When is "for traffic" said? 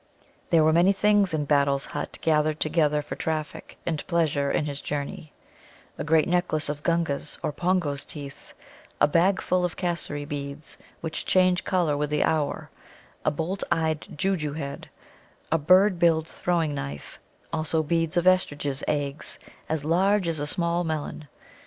3.03-3.77